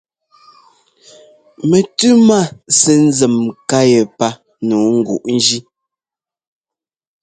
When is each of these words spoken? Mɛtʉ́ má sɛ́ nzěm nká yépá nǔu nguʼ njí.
Mɛtʉ́ 1.69 2.13
má 2.27 2.39
sɛ́ 2.79 2.95
nzěm 3.05 3.35
nká 3.47 3.79
yépá 3.91 4.27
nǔu 4.67 4.87
nguʼ 4.97 5.21
njí. 5.35 5.57